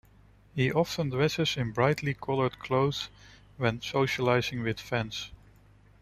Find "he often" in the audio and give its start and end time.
0.55-1.09